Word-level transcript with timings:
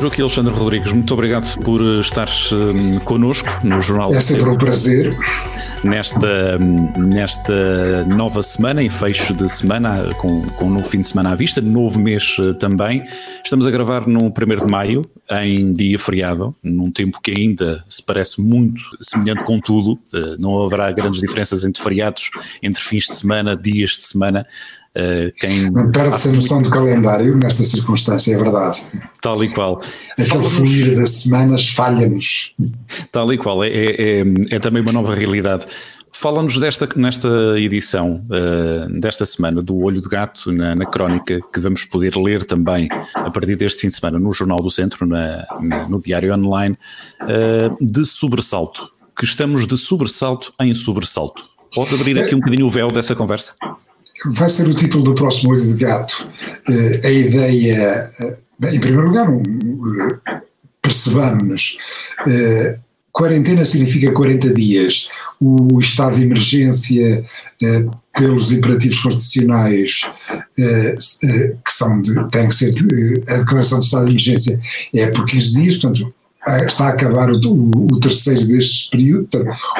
Joaquim 0.00 0.22
Alexandre 0.22 0.52
Rodrigues, 0.52 0.92
muito 0.92 1.12
obrigado 1.14 1.58
por 1.62 1.80
estares 2.00 2.52
um, 2.52 2.98
connosco 3.00 3.48
no 3.64 3.80
Jornal 3.80 4.14
É 4.14 4.20
sempre 4.20 4.50
um 4.50 4.58
prazer. 4.58 5.16
Nesta, 5.82 6.58
nesta 6.58 8.04
nova 8.04 8.42
semana, 8.42 8.82
em 8.82 8.90
fecho 8.90 9.32
de 9.32 9.48
semana, 9.48 10.14
com, 10.18 10.42
com 10.50 10.66
um 10.66 10.70
novo 10.70 10.88
fim 10.88 11.00
de 11.00 11.08
semana 11.08 11.30
à 11.30 11.34
vista, 11.34 11.60
novo 11.60 11.98
mês 11.98 12.36
uh, 12.38 12.54
também. 12.54 13.04
Estamos 13.44 13.66
a 13.66 13.70
gravar 13.70 14.06
no 14.06 14.26
1 14.26 14.30
de 14.30 14.70
maio, 14.70 15.02
em 15.30 15.72
dia 15.72 15.98
feriado, 15.98 16.54
num 16.62 16.90
tempo 16.90 17.20
que 17.22 17.30
ainda 17.30 17.84
se 17.88 18.02
parece 18.02 18.40
muito 18.40 18.82
semelhante 19.00 19.44
com 19.44 19.58
tudo. 19.60 19.98
Não 20.38 20.62
haverá 20.62 20.90
grandes 20.92 21.20
diferenças 21.20 21.64
entre 21.64 21.82
feriados, 21.82 22.30
entre 22.62 22.82
fins 22.82 23.04
de 23.04 23.14
semana, 23.14 23.56
dias 23.56 23.90
de 23.90 24.02
semana. 24.02 24.46
Uh, 24.96 25.30
quem 25.38 25.70
não 25.70 25.92
perde-se 25.92 26.30
a 26.30 26.32
noção 26.32 26.62
de 26.62 26.70
calendário 26.70 27.36
nesta 27.36 27.62
circunstância, 27.62 28.34
é 28.34 28.38
verdade. 28.38 28.86
Tal 29.20 29.44
e 29.44 29.48
qual. 29.48 29.82
Aquele 30.18 30.44
fluir 30.44 30.96
das 30.96 31.10
semanas 31.10 31.68
falha-nos. 31.68 32.54
Tal 33.12 33.30
e 33.30 33.36
qual, 33.36 33.62
é, 33.62 33.68
é, 33.68 34.20
é, 34.20 34.22
é 34.52 34.58
também 34.58 34.80
uma 34.80 34.92
nova 34.92 35.14
realidade. 35.14 35.66
Fala-nos 36.10 36.58
desta, 36.58 36.88
nesta 36.96 37.28
edição 37.58 38.24
uh, 38.30 39.00
desta 39.00 39.26
semana 39.26 39.60
do 39.60 39.76
Olho 39.76 40.00
de 40.00 40.08
Gato, 40.08 40.50
na, 40.50 40.74
na, 40.74 40.86
crónica, 40.86 41.42
que 41.52 41.60
vamos 41.60 41.84
poder 41.84 42.16
ler 42.16 42.44
também 42.44 42.88
a 43.14 43.30
partir 43.30 43.54
deste 43.54 43.82
fim 43.82 43.88
de 43.88 43.96
semana 43.96 44.18
no 44.18 44.32
Jornal 44.32 44.62
do 44.62 44.70
Centro, 44.70 45.06
na, 45.06 45.46
na, 45.60 45.86
no 45.86 46.00
Diário 46.00 46.34
Online, 46.34 46.74
uh, 47.20 47.76
de 47.84 48.06
sobressalto. 48.06 48.94
Que 49.14 49.26
estamos 49.26 49.66
de 49.66 49.76
sobressalto 49.76 50.54
em 50.58 50.74
sobressalto. 50.74 51.44
Pode 51.74 51.94
abrir 51.94 52.18
aqui 52.18 52.34
um 52.34 52.38
bocadinho 52.38 52.66
o 52.66 52.70
véu 52.70 52.90
dessa 52.90 53.14
conversa? 53.14 53.54
Vai 54.24 54.48
ser 54.48 54.66
o 54.66 54.74
título 54.74 55.04
do 55.04 55.14
próximo 55.14 55.52
Olho 55.52 55.62
de 55.62 55.74
Gato. 55.74 56.28
a 57.04 57.10
ideia, 57.10 58.10
em 58.72 58.80
primeiro 58.80 59.08
lugar, 59.08 59.28
um, 59.28 59.42
percebamos-nos. 60.80 61.76
quarentena 63.12 63.64
significa 63.64 64.12
40 64.12 64.54
dias. 64.54 65.08
O 65.40 65.78
estado 65.78 66.16
de 66.16 66.22
emergência, 66.22 67.24
pelos 68.16 68.50
imperativos 68.50 69.00
constitucionais, 69.00 70.10
que 70.56 71.72
são 71.72 72.00
de, 72.00 72.28
tem 72.30 72.48
que 72.48 72.54
ser 72.54 72.72
de, 72.72 73.22
a 73.28 73.38
declaração 73.38 73.78
de 73.78 73.84
estado 73.84 74.06
de 74.06 74.12
emergência, 74.12 74.60
é 74.94 75.06
por 75.08 75.26
15 75.26 75.62
dias, 75.62 75.76
portanto, 75.76 76.14
está 76.66 76.86
a 76.86 76.90
acabar 76.90 77.30
o, 77.30 77.36
o, 77.36 78.00
terceiro 78.00 78.46
deste 78.46 78.90
período, 78.90 79.28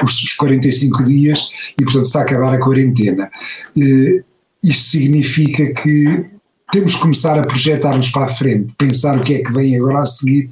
os, 0.03 0.23
os 0.23 0.33
45 0.35 1.05
dias, 1.05 1.49
e 1.81 1.85
portanto 1.85 2.07
está 2.07 2.21
a 2.21 2.23
acabar 2.23 2.55
a 2.55 2.59
quarentena. 2.59 3.31
Uh, 3.77 4.25
isto 4.65 4.83
significa 4.83 5.73
que 5.73 6.37
temos 6.73 6.97
que 6.97 7.01
começar 7.01 7.39
a 7.39 7.47
projetar-nos 7.47 8.11
para 8.11 8.25
a 8.25 8.29
frente, 8.29 8.75
pensar 8.77 9.17
o 9.17 9.23
que 9.23 9.35
é 9.35 9.43
que 9.43 9.53
vem 9.53 9.77
agora 9.77 10.03
a 10.03 10.07
seguir 10.07 10.51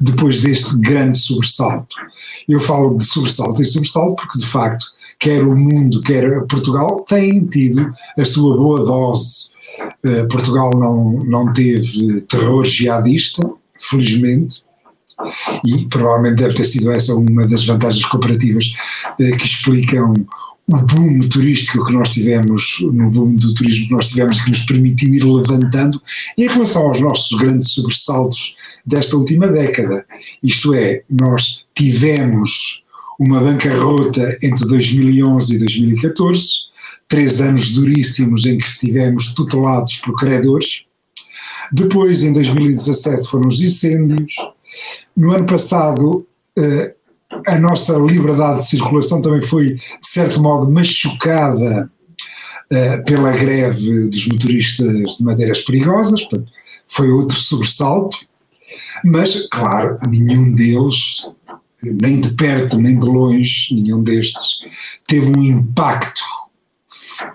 depois 0.00 0.40
deste 0.40 0.78
grande 0.78 1.18
sobressalto. 1.18 1.96
Eu 2.48 2.60
falo 2.60 2.96
de 2.96 3.04
sobressalto 3.04 3.60
e 3.60 3.66
sobressalto 3.66 4.22
porque, 4.22 4.38
de 4.38 4.46
facto, 4.46 4.86
quer 5.18 5.42
o 5.42 5.56
mundo, 5.56 6.00
quer 6.02 6.46
Portugal, 6.46 7.04
têm 7.08 7.44
tido 7.46 7.90
a 8.16 8.24
sua 8.24 8.56
boa 8.56 8.84
dose. 8.84 9.50
Uh, 10.04 10.28
Portugal 10.28 10.70
não, 10.74 11.18
não 11.24 11.52
teve 11.52 12.20
terror 12.22 12.64
jihadista, 12.64 13.42
felizmente, 13.80 14.64
e 15.64 15.86
provavelmente 15.86 16.36
deve 16.36 16.54
ter 16.54 16.64
sido 16.64 16.90
essa 16.90 17.14
uma 17.14 17.46
das 17.46 17.64
vantagens 17.64 18.04
cooperativas 18.04 18.72
eh, 19.18 19.32
que 19.32 19.44
explicam 19.46 20.12
o 20.68 20.76
boom 20.76 21.28
turístico 21.28 21.86
que 21.86 21.92
nós 21.92 22.10
tivemos, 22.10 22.78
no 22.80 23.10
boom 23.10 23.34
do 23.36 23.54
turismo 23.54 23.86
que 23.86 23.92
nós 23.92 24.08
tivemos, 24.08 24.42
que 24.42 24.50
nos 24.50 24.64
permitiu 24.64 25.14
ir 25.14 25.24
levantando 25.24 26.02
em 26.36 26.48
relação 26.48 26.88
aos 26.88 27.00
nossos 27.00 27.38
grandes 27.38 27.70
sobressaltos 27.70 28.56
desta 28.84 29.16
última 29.16 29.46
década. 29.46 30.04
Isto 30.42 30.74
é, 30.74 31.02
nós 31.08 31.64
tivemos 31.74 32.82
uma 33.18 33.40
bancarrota 33.40 34.36
entre 34.42 34.66
2011 34.66 35.54
e 35.54 35.58
2014, 35.58 36.48
três 37.08 37.40
anos 37.40 37.72
duríssimos 37.72 38.44
em 38.44 38.58
que 38.58 38.66
estivemos 38.66 39.34
tutelados 39.34 39.96
por 39.96 40.16
credores. 40.16 40.84
Depois, 41.72 42.22
em 42.22 42.32
2017, 42.32 43.26
foram 43.28 43.48
os 43.48 43.60
incêndios. 43.60 44.34
No 45.16 45.32
ano 45.32 45.46
passado, 45.46 46.26
eh, 46.58 46.94
a 47.46 47.58
nossa 47.58 47.96
liberdade 47.96 48.60
de 48.60 48.68
circulação 48.68 49.20
também 49.20 49.42
foi, 49.42 49.74
de 49.74 49.82
certo 50.02 50.40
modo, 50.42 50.70
machucada 50.70 51.90
uh, 52.70 53.04
pela 53.04 53.32
greve 53.32 54.08
dos 54.08 54.26
motoristas 54.28 55.16
de 55.16 55.24
madeiras 55.24 55.62
perigosas, 55.62 56.22
portanto, 56.22 56.50
foi 56.88 57.10
outro 57.10 57.36
sobressalto, 57.36 58.18
mas, 59.04 59.46
claro, 59.48 59.98
nenhum 60.08 60.54
deles, 60.54 61.28
nem 61.82 62.20
de 62.20 62.32
perto 62.34 62.78
nem 62.78 62.98
de 62.98 63.06
longe, 63.06 63.74
nenhum 63.74 64.02
destes, 64.02 64.60
teve 65.06 65.26
um 65.36 65.42
impacto 65.42 66.22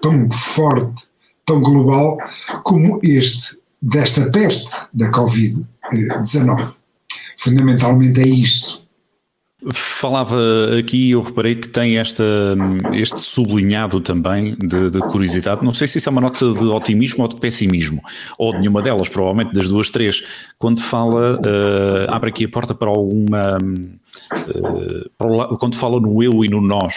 tão 0.02 0.30
forte, 0.32 1.10
tão 1.46 1.62
global, 1.62 2.18
como 2.64 3.00
este 3.04 3.60
desta 3.82 4.30
peste 4.30 4.76
da 4.94 5.10
Covid-19. 5.12 6.74
Fundamentalmente 7.42 8.20
é 8.22 8.28
isso 8.28 8.82
Falava 9.74 10.36
aqui, 10.80 11.12
eu 11.12 11.22
reparei 11.22 11.54
que 11.54 11.70
tem 11.70 12.00
esta, 12.00 12.24
este 12.94 13.22
sublinhado 13.22 14.02
também 14.02 14.56
de, 14.56 14.90
de, 14.90 15.00
curiosidade. 15.02 15.64
Não 15.64 15.72
sei 15.72 15.88
se 15.88 16.00
isso 16.00 16.10
é 16.10 16.12
uma 16.12 16.20
nota 16.20 16.52
de 16.52 16.66
otimismo 16.66 17.22
ou 17.22 17.30
de 17.30 17.36
pessimismo, 17.36 18.02
ou 18.40 18.54
de 18.54 18.60
nenhuma 18.62 18.82
delas, 18.82 19.08
provavelmente 19.08 19.54
das 19.54 19.68
duas, 19.68 19.92
três. 19.92 20.24
Quando 20.58 20.82
fala, 20.82 21.36
uh, 21.36 22.10
abre 22.10 22.32
aqui 22.32 22.46
a 22.46 22.50
porta 22.50 22.74
para 22.74 22.90
alguma 22.90 23.60
quando 25.58 25.76
fala 25.76 26.00
no 26.00 26.22
eu 26.24 26.44
e 26.44 26.50
no 26.50 26.62
nós, 26.62 26.96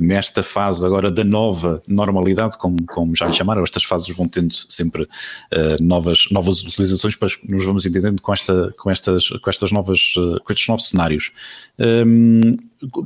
nesta 0.00 0.42
fase 0.42 0.84
agora 0.84 1.10
da 1.10 1.24
nova 1.24 1.82
normalidade, 1.86 2.58
como, 2.58 2.76
como 2.86 3.14
já 3.16 3.26
lhe 3.26 3.34
chamaram, 3.34 3.62
estas 3.62 3.84
fases 3.84 4.08
vão 4.16 4.28
tendo 4.28 4.54
sempre 4.68 5.02
uh, 5.02 5.82
novas, 5.82 6.28
novas 6.30 6.62
utilizações 6.62 7.16
para 7.16 7.28
nos 7.48 7.64
vamos 7.64 7.86
entendendo 7.86 8.20
com, 8.22 8.32
esta, 8.32 8.74
com, 8.78 8.90
estas, 8.90 9.28
com, 9.28 9.50
estas 9.50 9.72
novas, 9.72 10.14
com 10.44 10.52
estes 10.52 10.68
novos 10.68 10.88
cenários. 10.88 11.32
Um, 11.78 12.56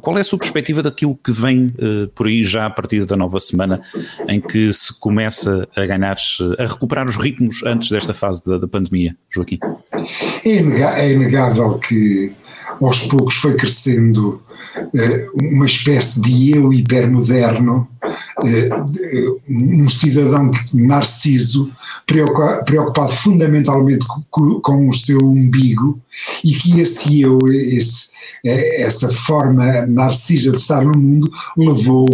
qual 0.01 0.19
é 0.19 0.21
a 0.21 0.25
sua 0.25 0.39
perspectiva 0.39 0.83
daquilo 0.83 1.17
que 1.17 1.33
vem 1.33 1.69
por 2.15 2.27
aí 2.27 2.45
já 2.45 2.67
a 2.67 2.71
partir 2.71 3.07
da 3.07 3.17
nova 3.17 3.41
semana, 3.41 3.81
em 4.29 4.39
que 4.39 4.71
se 4.73 4.99
começa 5.01 5.67
a 5.75 5.87
ganhar, 5.87 6.17
a 6.59 6.63
recuperar 6.67 7.09
os 7.09 7.17
ritmos 7.17 7.63
antes 7.65 7.91
desta 7.91 8.13
fase 8.13 8.45
da, 8.45 8.59
da 8.59 8.69
pandemia, 8.69 9.17
Joaquim? 9.31 9.59
É, 10.45 11.01
é 11.01 11.13
inegável 11.13 11.79
que 11.79 12.35
aos 12.81 13.05
poucos 13.07 13.35
foi 13.35 13.55
crescendo 13.55 14.43
uh, 14.77 15.55
uma 15.55 15.67
espécie 15.67 16.21
de 16.21 16.57
eu 16.57 16.73
hipermoderno, 16.73 17.89
um 19.49 19.89
cidadão 19.89 20.51
narciso, 20.73 21.71
preocupado 22.07 23.13
fundamentalmente 23.13 24.07
com, 24.31 24.61
com, 24.61 24.89
o 24.89 24.95
seu 24.95 25.19
umbigo, 25.19 26.01
e 26.45 26.53
que 26.55 26.81
esse 26.81 27.21
eu, 27.21 27.39
esse, 27.49 28.11
eh, 28.45 28.83
essa 28.83 29.09
forma 29.09 29.87
narcisa 29.87 30.51
de 30.51 30.61
estar 30.61 30.85
no 30.85 30.99
mundo, 30.99 31.31
levou 31.57 32.07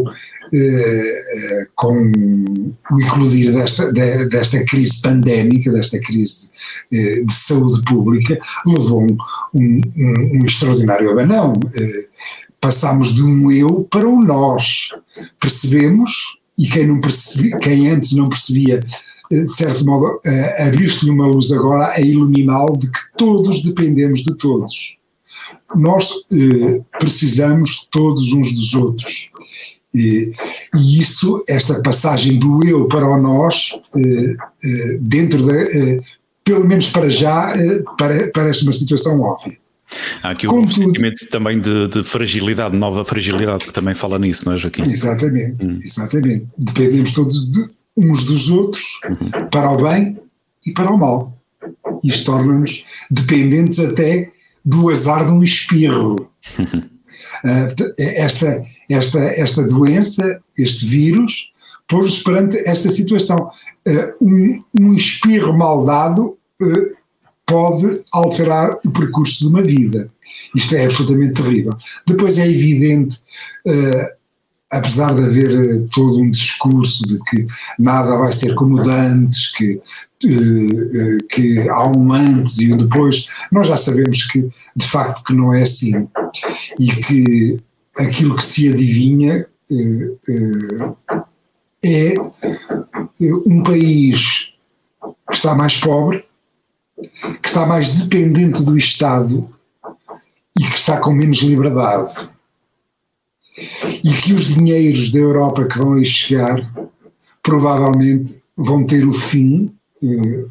eh, 0.52 1.66
com 1.74 1.94
o 2.90 3.00
eclodir 3.00 3.52
desta, 3.52 3.92
desta 3.92 4.64
crise 4.64 5.00
pandémica, 5.02 5.70
desta 5.70 5.98
crise 5.98 6.50
eh, 6.90 7.22
de 7.24 7.32
saúde 7.32 7.82
pública, 7.82 8.38
levou 8.66 9.02
um, 9.02 9.16
um, 9.54 9.80
um 9.96 10.46
extraordinário 10.46 11.10
abanão. 11.10 11.52
Eh, 11.76 12.08
passámos 12.60 13.14
de 13.14 13.22
um 13.22 13.50
eu 13.50 13.86
para 13.90 14.08
um 14.08 14.20
nós. 14.20 14.88
Percebemos, 15.40 16.12
e 16.58 16.68
quem, 16.68 16.86
não 16.86 17.00
quem 17.60 17.88
antes 17.88 18.12
não 18.12 18.28
percebia, 18.28 18.84
de 19.30 19.48
certo 19.48 19.84
modo, 19.84 20.18
abriu-se-lhe 20.58 21.10
uma 21.10 21.26
luz 21.26 21.52
agora 21.52 21.92
a 21.92 22.00
iluminá-lo 22.00 22.78
de 22.78 22.90
que 22.90 22.98
todos 23.16 23.62
dependemos 23.62 24.22
de 24.22 24.34
todos. 24.36 24.96
Nós 25.76 26.10
precisamos 26.98 27.86
todos 27.90 28.32
uns 28.32 28.54
dos 28.54 28.74
outros 28.74 29.30
e, 29.94 30.32
e, 30.74 31.00
isso, 31.00 31.42
esta 31.48 31.80
passagem 31.82 32.38
do 32.38 32.64
eu 32.66 32.86
para 32.86 33.08
o 33.08 33.20
nós, 33.20 33.70
eh, 33.96 34.36
eh, 34.64 34.98
dentro 35.00 35.46
da, 35.46 35.54
eh, 35.54 36.00
pelo 36.44 36.66
menos 36.66 36.88
para 36.90 37.08
já, 37.08 37.52
para, 37.96 38.30
parece 38.32 38.64
uma 38.64 38.72
situação 38.72 39.20
óbvia. 39.20 39.56
Há 40.22 40.30
aqui 40.30 40.46
um 40.46 40.68
sentimento 40.68 41.26
também 41.28 41.60
de, 41.60 41.88
de, 41.88 42.04
fragilidade, 42.04 42.76
nova 42.76 43.04
fragilidade, 43.04 43.66
que 43.66 43.72
também 43.72 43.94
fala 43.94 44.18
nisso, 44.18 44.44
não 44.46 44.52
é, 44.52 44.58
Joaquim? 44.58 44.82
Exatamente, 44.90 45.66
hum. 45.66 45.76
exatamente. 45.82 46.46
Dependemos 46.56 47.12
todos 47.12 47.50
de 47.50 47.68
uns 47.96 48.24
dos 48.24 48.50
outros, 48.50 48.84
uhum. 49.04 49.48
para 49.50 49.70
o 49.70 49.82
bem 49.82 50.18
e 50.66 50.72
para 50.72 50.92
o 50.92 50.98
mal. 50.98 51.36
Isto 52.04 52.26
torna-nos 52.26 52.84
dependentes 53.10 53.78
até 53.80 54.30
do 54.64 54.90
azar 54.90 55.24
de 55.24 55.32
um 55.32 55.42
espirro. 55.42 56.30
esta, 57.98 58.62
esta, 58.88 59.18
esta 59.18 59.62
doença, 59.66 60.40
este 60.56 60.86
vírus, 60.86 61.50
pôs-nos 61.88 62.22
perante 62.22 62.56
esta 62.68 62.88
situação. 62.88 63.50
Um, 64.20 64.62
um 64.78 64.94
espirro 64.94 65.56
mal 65.56 65.84
dado 65.84 66.38
pode 67.48 68.02
alterar 68.12 68.70
o 68.84 68.90
percurso 68.90 69.40
de 69.40 69.46
uma 69.48 69.62
vida. 69.62 70.10
Isto 70.54 70.76
é 70.76 70.84
absolutamente 70.84 71.42
terrível. 71.42 71.72
Depois 72.06 72.38
é 72.38 72.46
evidente, 72.46 73.16
uh, 73.66 74.18
apesar 74.70 75.14
de 75.14 75.24
haver 75.24 75.50
uh, 75.50 75.88
todo 75.88 76.20
um 76.20 76.30
discurso 76.30 77.06
de 77.06 77.18
que 77.24 77.46
nada 77.78 78.18
vai 78.18 78.34
ser 78.34 78.54
como 78.54 78.78
antes, 78.82 79.50
que, 79.56 79.76
uh, 79.76 81.26
que 81.30 81.66
há 81.70 81.88
um 81.88 82.12
antes 82.12 82.58
e 82.58 82.70
um 82.70 82.76
depois, 82.76 83.26
nós 83.50 83.66
já 83.66 83.78
sabemos 83.78 84.24
que 84.24 84.46
de 84.76 84.86
facto 84.86 85.24
que 85.24 85.32
não 85.32 85.54
é 85.54 85.62
assim. 85.62 86.06
E 86.78 86.86
que 86.88 87.60
aquilo 87.98 88.36
que 88.36 88.44
se 88.44 88.68
adivinha 88.68 89.46
é 91.82 92.14
um 93.46 93.62
país 93.62 94.52
que 95.28 95.34
está 95.34 95.54
mais 95.54 95.76
pobre, 95.78 96.27
que 97.42 97.48
está 97.48 97.66
mais 97.66 97.94
dependente 97.94 98.62
do 98.62 98.76
Estado 98.76 99.48
e 100.58 100.64
que 100.64 100.76
está 100.76 100.98
com 100.98 101.12
menos 101.12 101.38
liberdade. 101.38 102.28
E 104.04 104.12
que 104.12 104.32
os 104.32 104.54
dinheiros 104.54 105.10
da 105.10 105.18
Europa 105.18 105.64
que 105.64 105.78
vão 105.78 105.94
aí 105.94 106.04
chegar 106.04 106.72
provavelmente 107.42 108.40
vão 108.56 108.84
ter 108.84 109.06
o 109.06 109.12
fim, 109.12 109.72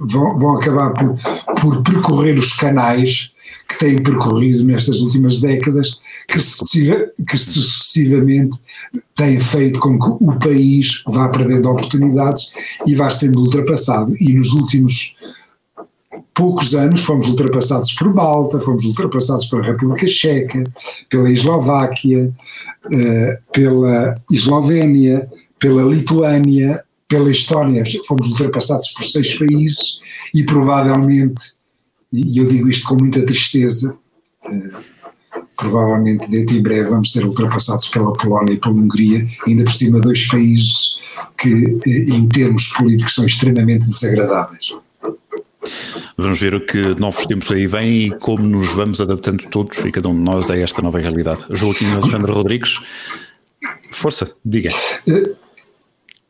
vão, 0.10 0.40
vão 0.40 0.58
acabar 0.58 0.94
por, 0.94 1.16
por 1.62 1.84
percorrer 1.84 2.38
os 2.38 2.54
canais 2.54 3.32
que 3.68 3.80
têm 3.80 4.02
percorrido 4.02 4.64
nestas 4.66 5.02
últimas 5.02 5.40
décadas, 5.40 6.02
que, 6.28 6.40
sucessiva, 6.40 7.12
que 7.28 7.38
sucessivamente 7.38 8.58
têm 9.16 9.40
feito 9.40 9.80
com 9.80 9.98
que 9.98 10.24
o 10.24 10.40
país 10.40 11.02
vá 11.06 11.30
perdendo 11.30 11.70
oportunidades 11.70 12.54
e 12.86 12.96
vá 12.96 13.10
sendo 13.10 13.40
ultrapassado. 13.40 14.16
E 14.20 14.34
nos 14.34 14.54
últimos 14.54 15.16
poucos 16.34 16.76
anos 16.76 17.02
fomos 17.02 17.28
ultrapassados 17.28 17.94
por 17.94 18.14
Malta, 18.14 18.60
fomos 18.60 18.86
ultrapassados 18.86 19.46
pela 19.46 19.64
República 19.64 20.08
Checa, 20.08 20.64
pela 21.10 21.32
Eslováquia, 21.32 22.34
uh, 22.86 23.52
pela 23.52 24.20
Eslovénia, 24.32 25.30
pela 25.60 25.84
Lituânia, 25.84 26.84
pela 27.08 27.32
Estónia, 27.32 27.84
fomos 28.06 28.30
ultrapassados 28.30 28.90
por 28.90 29.04
seis 29.04 29.38
países 29.38 30.00
e 30.34 30.44
provavelmente, 30.44 31.54
e 32.12 32.38
eu 32.40 32.48
digo 32.48 32.70
isto 32.70 32.88
com 32.88 32.96
muita 32.96 33.26
tristeza, 33.26 33.96
uh, 34.46 34.98
provavelmente 35.58 36.30
dentro 36.30 36.56
em 36.56 36.62
breve 36.62 36.90
vamos 36.90 37.12
ser 37.12 37.26
ultrapassados 37.26 37.90
pela 37.90 38.14
Polónia 38.14 38.54
e 38.54 38.60
pela 38.60 38.76
Hungria, 38.76 39.26
ainda 39.46 39.64
por 39.64 39.74
cima 39.74 40.00
dois 40.00 40.28
países 40.28 40.98
que 41.38 41.78
eh, 41.86 42.16
em 42.16 42.28
termos 42.30 42.68
políticos 42.68 43.16
são 43.16 43.26
extremamente 43.26 43.88
desagradáveis. 43.88 44.74
Vamos 46.18 46.40
ver 46.40 46.56
o 46.56 46.66
que 46.66 46.82
novos 47.00 47.28
tempos 47.28 47.52
aí 47.52 47.68
vêm 47.68 48.08
e 48.08 48.12
como 48.18 48.44
nos 48.44 48.74
vamos 48.74 49.00
adaptando 49.00 49.46
todos 49.50 49.78
e 49.86 49.92
cada 49.92 50.10
um 50.10 50.16
de 50.16 50.22
nós 50.22 50.50
a 50.50 50.58
esta 50.58 50.82
nova 50.82 51.00
realidade. 51.00 51.46
Joaquim 51.52 51.92
Alexandre 51.92 52.32
Rodrigues, 52.32 52.80
força, 53.92 54.28
diga. 54.44 54.72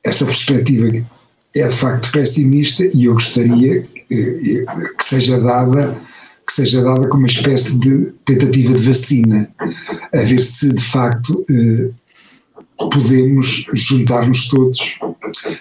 Esta 0.06 0.26
perspectiva 0.26 0.88
é 1.56 1.68
de 1.68 1.76
facto 1.76 2.12
pessimista 2.12 2.84
e 2.84 3.06
eu 3.06 3.14
gostaria 3.14 3.78
eh, 3.78 3.86
eh, 4.12 4.66
que 4.98 5.06
seja 5.06 5.40
dada 5.40 5.98
que 6.46 6.54
seja 6.54 6.82
dada 6.82 7.10
como 7.10 7.24
uma 7.24 7.28
espécie 7.28 7.78
de 7.78 8.12
tentativa 8.24 8.74
de 8.74 8.88
vacina, 8.88 9.50
a 10.14 10.18
ver 10.18 10.42
se 10.42 10.74
de 10.74 10.82
facto 10.82 11.44
eh, 11.52 11.92
podemos 12.78 13.66
juntar-nos 13.74 14.48
todos, 14.48 14.98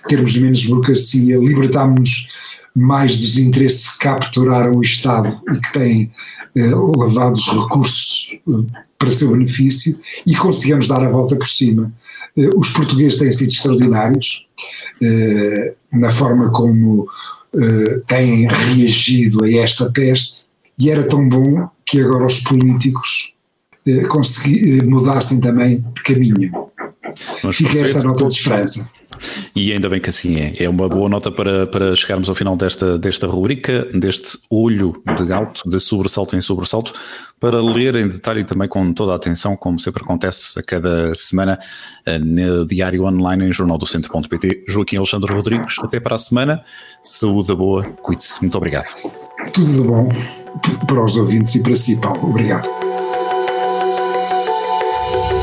termos 0.08 0.36
menos 0.36 0.64
burocracia, 0.64 1.38
libertarmos 1.38 2.28
mais 2.76 3.16
dos 3.16 3.38
interesses 3.38 3.92
que 3.92 4.04
capturaram 4.04 4.76
o 4.76 4.82
Estado 4.82 5.40
e 5.50 5.58
que 5.58 5.72
têm 5.72 6.12
eh, 6.54 6.72
levado 6.98 7.32
os 7.32 7.48
recursos 7.48 8.38
eh, 8.46 8.82
para 8.98 9.12
seu 9.12 9.32
benefício 9.32 9.98
e 10.26 10.34
conseguimos 10.34 10.88
dar 10.88 11.02
a 11.02 11.10
volta 11.10 11.36
por 11.36 11.46
cima. 11.46 11.92
Eh, 12.36 12.48
os 12.56 12.70
portugueses 12.70 13.18
têm 13.18 13.32
sido 13.32 13.50
extraordinários 13.50 14.46
eh, 15.02 15.74
na 15.92 16.10
forma 16.10 16.50
como 16.50 17.06
eh, 17.54 18.02
têm 18.06 18.46
reagido 18.46 19.44
a 19.44 19.50
esta 19.50 19.90
peste 19.90 20.46
e 20.78 20.90
era 20.90 21.06
tão 21.06 21.28
bom 21.28 21.68
que 21.84 22.00
agora 22.00 22.26
os 22.26 22.40
políticos 22.40 23.32
mudassem 24.84 25.40
também 25.40 25.84
de 25.94 26.02
caminho. 26.02 26.50
Fica 27.52 27.78
esta 27.84 28.02
nota 28.02 28.26
de 28.26 28.32
esperança. 28.32 28.90
E 29.54 29.72
ainda 29.72 29.88
bem 29.88 30.00
que 30.00 30.10
assim 30.10 30.36
é. 30.36 30.52
É 30.58 30.68
uma 30.68 30.88
boa 30.88 31.08
nota 31.08 31.30
para, 31.30 31.66
para 31.66 31.94
chegarmos 31.94 32.28
ao 32.28 32.34
final 32.34 32.56
desta, 32.56 32.98
desta 32.98 33.26
rubrica, 33.26 33.86
deste 33.94 34.38
olho 34.50 35.02
de 35.16 35.24
gato, 35.24 35.68
de 35.68 35.78
sobressalto 35.80 36.36
em 36.36 36.40
sobressalto, 36.40 36.92
para 37.38 37.60
ler 37.60 37.94
em 37.96 38.08
detalhe 38.08 38.44
também 38.44 38.68
com 38.68 38.92
toda 38.92 39.12
a 39.12 39.16
atenção, 39.16 39.56
como 39.56 39.78
sempre 39.78 40.02
acontece 40.02 40.58
a 40.58 40.62
cada 40.62 41.14
semana, 41.14 41.58
eh, 42.04 42.18
no 42.18 42.66
diário 42.66 43.04
online 43.04 43.46
em 43.46 43.52
jornaldocentro.pt. 43.52 44.64
Joaquim 44.68 44.96
Alexandre 44.96 45.32
Rodrigues, 45.32 45.76
até 45.80 46.00
para 46.00 46.16
a 46.16 46.18
semana. 46.18 46.62
Saúde 47.02 47.54
boa, 47.54 47.84
cuide-se. 48.02 48.40
Muito 48.40 48.56
obrigado. 48.56 48.86
Tudo 49.52 49.72
de 49.72 49.80
bom 49.82 50.08
para 50.86 51.04
os 51.04 51.16
ouvintes 51.16 51.54
e 51.54 51.62
para 51.62 51.76
si, 51.76 52.00
Paulo. 52.00 52.30
Obrigado. 52.30 52.85